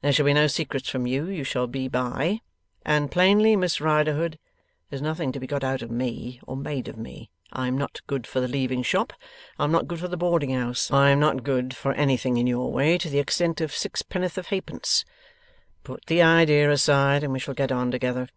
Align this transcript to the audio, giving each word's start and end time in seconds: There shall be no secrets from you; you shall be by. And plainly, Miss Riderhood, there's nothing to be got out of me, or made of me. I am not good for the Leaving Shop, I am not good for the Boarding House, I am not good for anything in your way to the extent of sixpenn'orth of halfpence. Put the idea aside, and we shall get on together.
There 0.00 0.12
shall 0.12 0.26
be 0.26 0.32
no 0.32 0.48
secrets 0.48 0.88
from 0.88 1.06
you; 1.06 1.28
you 1.28 1.44
shall 1.44 1.68
be 1.68 1.86
by. 1.86 2.40
And 2.84 3.12
plainly, 3.12 3.54
Miss 3.54 3.80
Riderhood, 3.80 4.36
there's 4.90 5.00
nothing 5.00 5.30
to 5.30 5.38
be 5.38 5.46
got 5.46 5.62
out 5.62 5.82
of 5.82 5.88
me, 5.92 6.40
or 6.48 6.56
made 6.56 6.88
of 6.88 6.96
me. 6.96 7.30
I 7.52 7.68
am 7.68 7.78
not 7.78 8.00
good 8.08 8.26
for 8.26 8.40
the 8.40 8.48
Leaving 8.48 8.82
Shop, 8.82 9.12
I 9.60 9.64
am 9.66 9.70
not 9.70 9.86
good 9.86 10.00
for 10.00 10.08
the 10.08 10.16
Boarding 10.16 10.50
House, 10.50 10.90
I 10.90 11.10
am 11.10 11.20
not 11.20 11.44
good 11.44 11.76
for 11.76 11.92
anything 11.92 12.38
in 12.38 12.48
your 12.48 12.72
way 12.72 12.98
to 12.98 13.08
the 13.08 13.20
extent 13.20 13.60
of 13.60 13.70
sixpenn'orth 13.70 14.36
of 14.36 14.46
halfpence. 14.48 15.04
Put 15.84 16.06
the 16.06 16.22
idea 16.22 16.68
aside, 16.68 17.22
and 17.22 17.32
we 17.32 17.38
shall 17.38 17.54
get 17.54 17.70
on 17.70 17.92
together. 17.92 18.30